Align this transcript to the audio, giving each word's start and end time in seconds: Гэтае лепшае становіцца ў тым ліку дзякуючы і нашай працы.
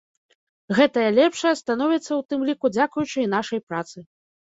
Гэтае 0.79 1.03
лепшае 1.19 1.53
становіцца 1.61 2.07
ў 2.07 2.21
тым 2.33 2.49
ліку 2.51 2.75
дзякуючы 2.75 3.15
і 3.23 3.31
нашай 3.39 3.59
працы. 3.71 3.97